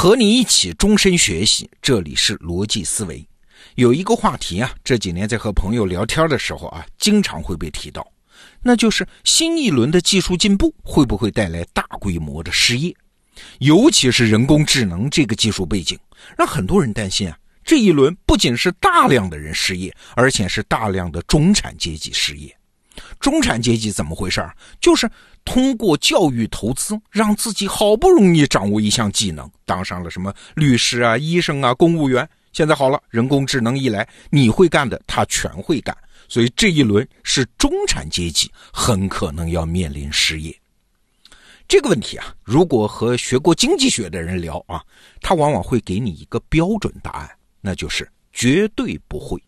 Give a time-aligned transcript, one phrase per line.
[0.00, 3.22] 和你一起终身学习，这里是逻辑思维。
[3.74, 8.10] 有一个话题啊，这几年在和朋友聊天的时候啊，经常会被提到，
[8.62, 12.96] 那就是新一轮的技术进步会不会带来大规模的失业？
[13.58, 15.98] 尤其是人工智能这个技术背景，
[16.34, 22.56] 让很多人担心啊，这一轮不仅是大量的人失业，而且是大量的中产阶级失业。
[23.20, 24.56] 中产阶级怎么回事儿？
[24.80, 25.08] 就是
[25.44, 32.28] 通过教育投资，让自己好不容易掌握一项技能，当上了什么律师啊、医生啊、公务员。
[32.52, 35.96] 现在好了，人工智能一来，你会干的他全会干，
[36.28, 40.52] 所以这一轮是中产阶级很可能要面临失业。
[41.68, 44.82] 这个问题啊，如果和学过经济学的人聊啊，
[45.20, 47.30] 他往往会给你一个标准答案，
[47.60, 49.40] 那就是绝对不会。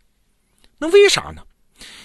[0.79, 1.43] 那为啥呢？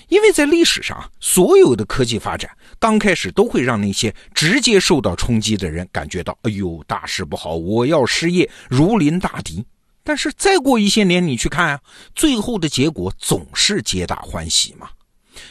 [0.10, 2.50] 因为在历史上，所有的科技发展
[2.80, 9.66] 刚开始都会让那些直接受到冲击的人感觉到，哎呦，大事不好，我要失业，如临大敌。
[10.04, 11.80] 但是再过一些年，你去看啊，
[12.16, 14.90] 最后的结果总是皆大欢喜嘛。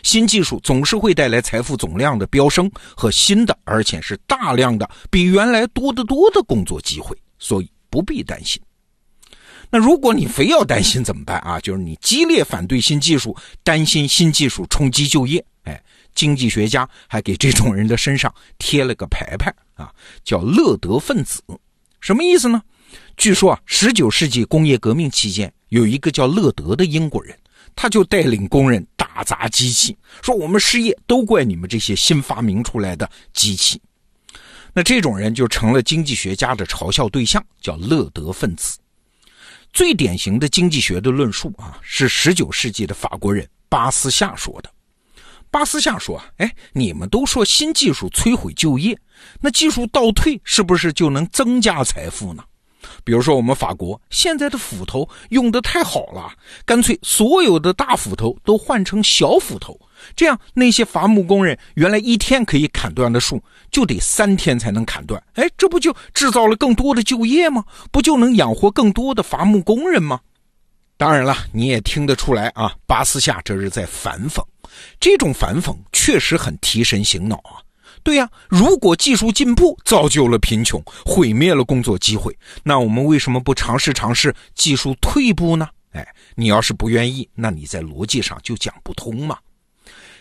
[0.03, 8.61] 新技术总是会带来财富总量的飙升和新的，而且是大量的比原来多得多的工作机会，所以不必担心。
[9.70, 11.61] 那如果你非要担心怎么办啊？
[11.61, 15.45] 就是你激烈反对新技术，担心新技术冲击就业。
[15.64, 15.83] 哎，
[16.14, 19.92] 经济学家还给这种人的身上贴了个牌牌啊，
[20.25, 21.42] 叫乐德分子。
[22.00, 22.62] 什么意思呢？
[23.17, 27.36] 据说啊，十九世纪工业革命期间，有一个叫乐德的英国人，
[27.75, 33.80] 他就带领工人打砸机器，说我们失业都怪你们这些新发明出来的机器。
[34.73, 38.78] 那这种人就成了经济学家的嘲笑对象，叫乐德分子。
[39.77, 44.71] 最典型的经济学的论述啊，是十九世纪的法国人巴斯夏说的。
[45.51, 48.99] 巴斯夏说啊，哎，你们都说新技术摧毁就业，
[49.39, 52.43] 那技术倒退是不是就能增加财富呢？
[53.05, 56.33] 比如说我们法国现在的斧头用的太好了，
[56.64, 59.79] 干脆所有的大斧头都换成小斧头。
[60.14, 65.20] 这样，那些伐木工人原来一天可以砍断的树，就得三天才能砍断。
[65.35, 67.64] 哎，这不就制造了更多的就业吗？
[67.91, 70.20] 不就能养活更多的伐木工人吗？
[70.98, 74.42] 当然了，你也听得出来啊，巴斯夏这是在反讽。
[75.01, 77.61] 这种反讽确实很提神醒脑啊。
[78.02, 85.68] 对呀，如果技术进步造就了贫穷，毁灭了工作机会，那我们为什么不尝试尝试技术退步呢？
[85.92, 89.39] 哎，你要是不愿意，那你在逻辑上就讲不通嘛。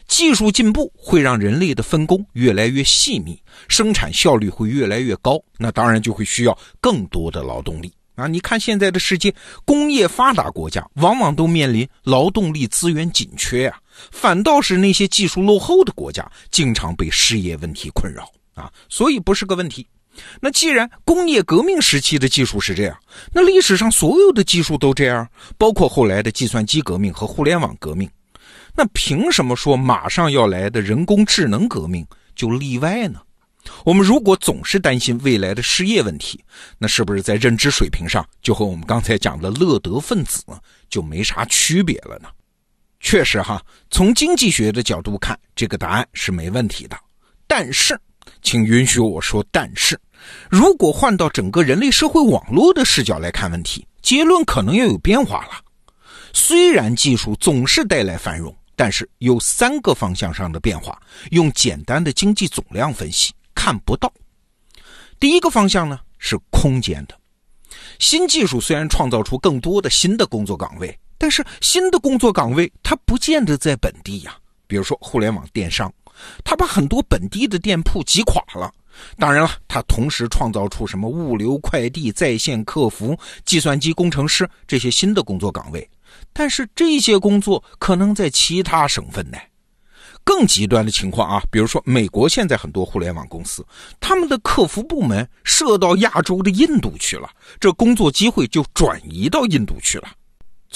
[0.08, 8.28] 技术进步会让人类的分工越来越细密，生产效率会越来越高，那当然就会需要更多的劳动力啊！
[8.28, 9.34] 你看现在的世界，
[9.66, 13.78] 工业发达国家往往都面临劳动力资源紧缺啊，
[14.12, 19.88] 反倒是那些技术落后的国家经常被失业问题困扰啊，所以不是个问题。
[20.40, 22.98] 那既然工业革命时期的技术是这样，
[23.34, 28.10] 那历史上所有的技术都这样，包括后来的计算机革命和互联网革命。
[28.74, 33.20] 那凭什么说马上要来的人工智能革命就例外呢？
[33.84, 36.40] 我们如果总是担心未来的失业问题，
[36.78, 40.44] 那是不是在认知水平上就和我们刚才讲的乐德分子
[40.88, 42.30] 就没啥区别了呢？
[43.06, 46.98] 确实哈，从经济学的角度看，这个答案是没问题的。
[47.46, 47.96] 但是，
[48.42, 49.96] 请允许我说，但是，
[50.50, 55.52] 如果换到整个人类社会网络的视角来看问题，结论可能要有变化了。
[56.34, 58.54] 虽然技术总是带来繁荣。
[58.78, 61.02] 但是有三个方向上的变化，
[61.32, 64.12] 用简单的经济总量分析看不到。
[65.18, 67.18] 第一个方向呢是空间的，
[68.00, 74.36] 新技术虽然创造出更多的新的工作岗位，但是新的工作岗位它不见得在本地呀。
[74.68, 75.94] 比如说互联网电商，
[76.44, 78.72] 它把很多本地的店铺挤垮了。
[79.18, 85.88] 当然了，它同时创造出什么物流、快递、在线客服、计算机工程师这些新的工作岗位。
[86.31, 89.38] 但是这些工作可能在其他省份呢。
[90.24, 93.64] 更极端的情况啊，比如说美国现在很多互联网公司，
[94.00, 97.29] 他们的客服部门设到亚洲的印度去了，
[97.59, 100.08] 这工作机会就转移到印度去了。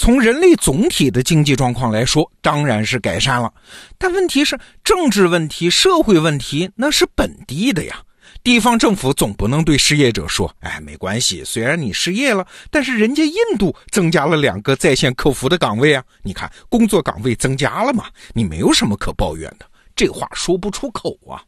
[0.00, 3.52] 从人类总体的经济状况来说，当然是改善了，
[3.98, 8.00] 但问题是政治问题、社会问题那是本地的呀。
[8.42, 21.44] 地方政府总不能对失业者说：“哎，没关系，虽然你失业了，但是人家印度增加了两个在线客服的岗位啊，你看工作岗位增加了嘛，你没有什么可抱怨的。”这话说不出口啊。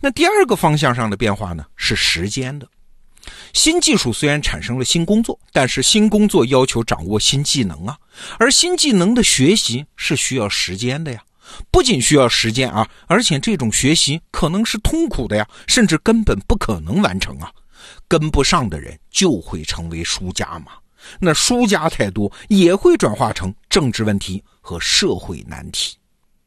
[0.00, 2.66] 那第二个方向上的变化呢，是时间的。
[3.52, 7.96] 新技术虽然产生了新工作，但是新工作要求掌握新技能啊，
[8.38, 11.22] 而新技能的学习是需要时间的呀。
[11.70, 17.52] 不仅需要时间啊，而且这种学习可能是痛苦的呀，甚至根本不可能完成啊。
[18.08, 20.72] 跟不上的人就会成为输家嘛。
[21.18, 25.96] 那输家太多，也会转化成政治问题和社会难题。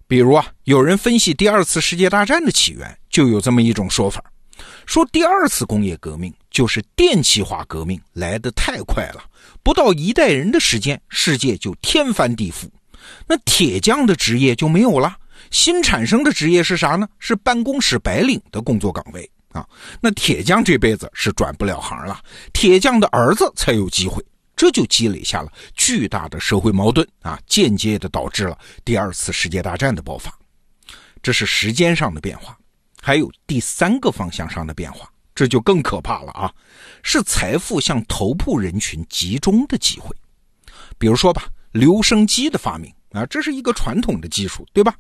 [0.07, 4.23] 比如啊，有人分析第二次世界大战的起源，就有这么一种说法，
[4.85, 9.23] 说第二次工业革命就是电气化革命来得太快了，
[9.63, 12.69] 不到一代人的时间，世界就天翻地覆，
[13.27, 15.17] 那铁匠的职业就没有了。
[15.51, 17.07] 新产生的职业是啥呢？
[17.19, 19.65] 是办公室白领的工作岗位啊。
[20.01, 22.19] 那铁匠这辈子是转不了行了，
[22.53, 24.23] 铁匠的儿子才有机会。
[24.55, 30.33] 这就积累下了巨大的社会矛盾啊，间接的导致了第二次世界大战的爆发。
[31.21, 32.57] 这是时间上的变化，
[33.05, 36.51] 还有第三个方向上的变化，这就更可怕了啊！
[37.03, 40.09] 是财富向头部人群集中的机会。
[40.97, 44.95] 比如说吧，留声机的发明啊，这是一个传统的技术，对吧？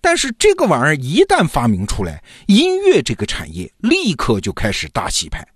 [0.00, 5.46] 但是这个玩意儿一旦发明出来，音乐这个产业立刻就开始大洗牌。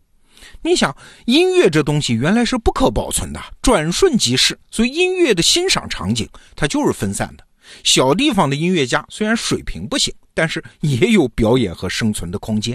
[0.62, 0.96] 你想，
[1.26, 7.44] 音乐这东西原来是不可保存的，转瞬即逝，所以音乐的欣赏场景它就是分散的。
[7.82, 12.74] 小地方的音乐家虽然水平不行，但是也有表演和生存的空间。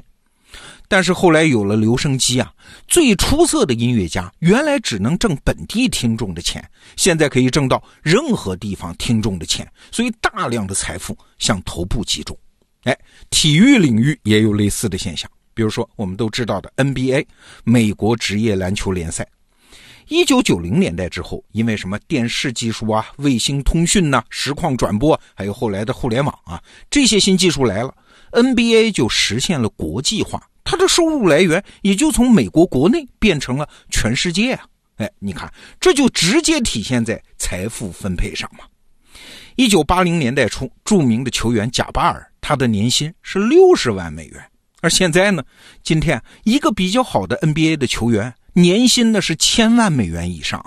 [0.87, 2.53] 但是后来有了留声机啊，
[2.87, 6.63] 最出色的音乐家原来只能挣本地听众的钱，
[6.95, 12.37] 现在可以挣到任何地方听众的钱，所以大量的财富向头部集中。
[12.83, 12.95] 哎，
[13.31, 17.25] 体育领域也有类似的现象，比如说我们都知道的 NBA
[17.63, 19.27] 美国职业篮球联赛，
[20.07, 27.93] 一九九零年代之后，因为什么电视技术啊、卫星通讯呐、实况转播，还有后来的互联网啊，这些新技术来了
[28.31, 30.41] ，NBA 就实现了国际化。
[30.63, 34.65] 它的收入来源也就从美国国内变成了全世界啊！
[34.97, 38.65] 哎，你看，这就直接体现在财富分配上嘛。
[39.55, 44.43] 一九八零年代初，著名的球员贾巴尔，他的年薪是六十万美元，
[44.81, 45.43] 而现在呢，
[45.83, 50.65] 今天一个比较好的 NBA 的球员年薪呢是千万美元以上。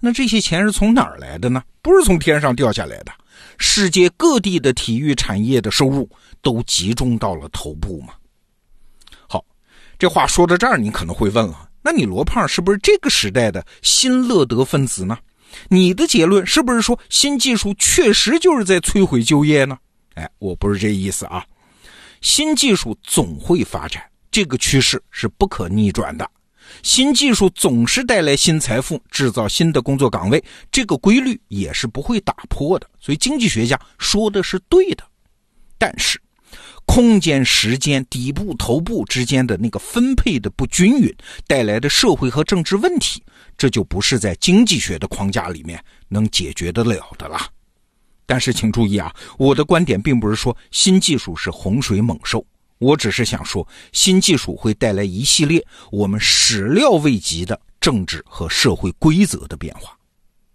[0.00, 1.62] 那这些钱是从哪儿来的呢？
[1.80, 3.12] 不是从天上掉下来的，
[3.56, 6.08] 世界各地的体育产业的收入
[6.42, 8.14] 都集中到了头部嘛。
[9.28, 9.42] 好
[9.98, 15.16] 这话说到这儿，你可能会问了：那你罗胖是不是这个时代的新乐德分子呢？
[15.68, 19.78] 你的结论是不是说新技术确实就是在摧毁就业呢？
[20.14, 21.46] 哎，我不是这意思啊。
[22.20, 26.28] 新技术总会发展，这个趋势是不可逆转的。
[26.82, 32.88] 新技术总是带来新财富，制造新的工作岗位，这个规律也是不会打破的。
[33.00, 35.04] 所以经济学家说的是对的，
[35.78, 36.20] 但是。
[36.86, 41.10] 空间、时间、底部、头部之间的那个分配的不均匀
[41.46, 43.22] 带来的社会和政治问题，
[43.56, 47.40] 这就不是在经济学的框架里面能解决得了的了。
[48.26, 52.44] 但是请注意啊，我的观点并不是说新技术是洪水猛兽，
[52.78, 59.96] 我只是想说，新技术会带来一系列我们始料未及的政治和社会规则的变化。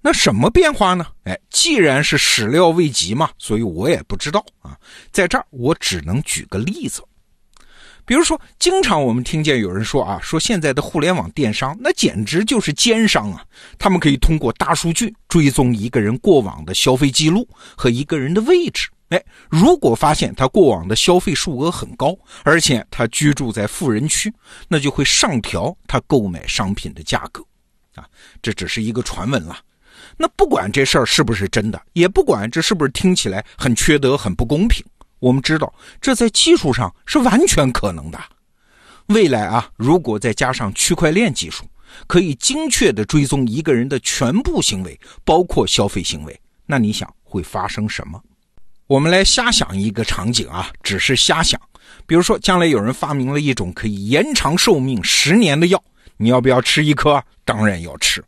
[0.01, 1.05] 那什么变化呢？
[1.25, 4.77] 哎，既然是始料未及嘛，所以我也不知道啊。
[5.11, 7.03] 在这儿，我只能举个例子，
[8.05, 13.43] 比如说，经常我们听见有人说啊，说现在的互联网电商那简直就是奸商啊！
[13.77, 17.45] 他们可以通过大数据追踪一个人过往的消费记录
[17.75, 18.89] 和一个人的位置。
[19.09, 24.33] 哎，如果发现他过往的消费数额很高，而且他居住在富人区，
[24.67, 27.43] 那就会上调他购买商品的价格。
[27.95, 28.05] 啊，
[28.41, 29.57] 这只是一个传闻了。
[30.15, 34.85] 那不管这事儿是不是真的，也不管这是不是听起来很缺德、很不公平，
[35.19, 38.19] 我们知道这在技术上是完全可能的。
[39.07, 41.65] 未来啊，如果再加上区块链技术，
[42.05, 48.21] 可以精确的追踪一个人的全部行为，包括消费行为，那你想会发生什么？
[48.89, 51.61] 我们来瞎想一个场景啊，只是瞎想。
[52.07, 55.79] 比如说，将来有人发明了一种可以延长寿命十年的药，
[56.17, 57.23] 你要不要吃一颗？
[57.45, 58.23] 当然要吃。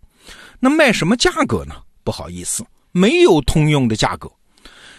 [0.59, 1.73] 那卖什么价格呢？
[2.03, 4.31] 不好意思，没有通用的价格，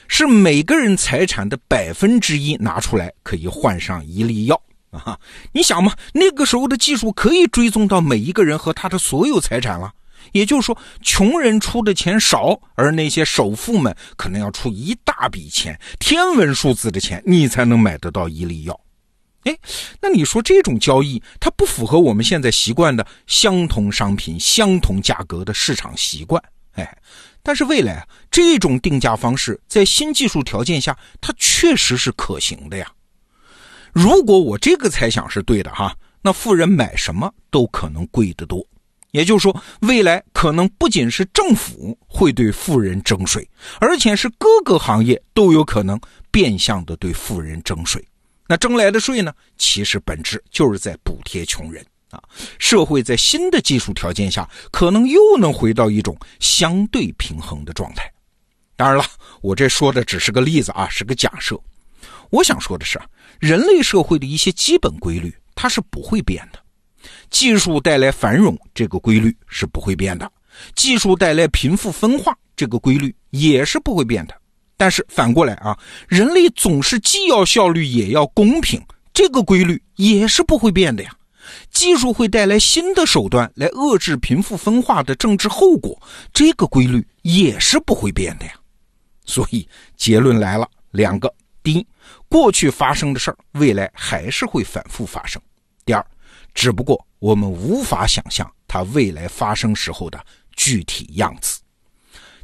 [0.09, 5.17] 是每个人财产的百分之一拿出来可以换上一粒药啊！
[5.53, 9.93] 你想嘛，那个时候的技术可以追踪到每一个人和他的所有财产了。
[10.31, 18.81] 也就是说，穷人出的钱少，而那些首富们可能要出一大笔钱，天文数字的钱，你才能买得到一粒药。
[19.45, 19.59] 哎，
[20.01, 26.41] 那你说这种交易，它不符合我们现在习惯的相同商品、相同价格的市场习惯。
[26.75, 26.97] 哎，
[27.43, 32.87] 但是未来啊，这种定价方式在新技术条件下，它确实是可行的呀。
[33.93, 38.65] 如果我这个猜想是对的哈，那富人买什么都可能贵得多。
[39.13, 43.47] 也就是说，未来可能不仅是政府会对富人征税，
[43.79, 46.01] 而且是各个行业都有可能
[46.31, 48.03] 变相的对富人征税。
[48.49, 49.33] 那征来的税呢？
[49.59, 52.23] 其实本质就是在补贴穷人啊，
[52.59, 58.11] 社会在新的技术条件下，可能又能回到一种相对平衡的状态。
[58.77, 59.05] 当然了，
[59.43, 61.59] 我这说的只是个例子啊，是个假设。
[62.31, 62.99] 我想说的是，
[63.41, 66.62] 人类社会的一些基本规律它是不会变的。
[67.31, 70.31] 技术带来繁荣这个规律是不会变的，
[70.75, 74.35] 技术带来贫富分化这个规律也是不会变的。
[74.77, 75.79] 但是反过来啊，
[76.09, 78.83] 人类总是既要效率也要公平，
[79.15, 81.15] 这个规律也是不会变的呀。
[81.71, 86.01] 技术会带来新的手段来遏制贫富分化的政治后果，
[86.33, 88.53] 这个规律也是不会变的呀。
[89.25, 91.33] 所以结论来了，两个：
[91.63, 91.87] 第一，
[92.29, 95.41] 过去发生的事儿，未来还是会反复发生；
[95.85, 96.05] 第二，
[96.55, 100.25] 只不过我们无法想象它未来发生时候的
[100.57, 101.61] 具体样子。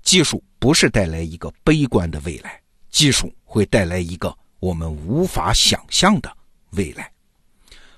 [0.02, 2.60] 技术不是带来一个悲观的未来，
[2.90, 6.36] 技术会带来一个我们无法想象的
[6.70, 7.10] 未来。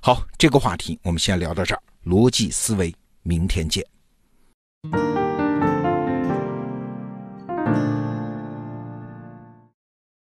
[0.00, 1.82] 好，这个话题我们先聊到这儿。
[2.04, 3.84] 逻辑思维，明天见。